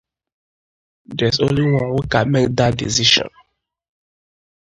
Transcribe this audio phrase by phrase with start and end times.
[1.05, 3.27] There is only one who can make that decision.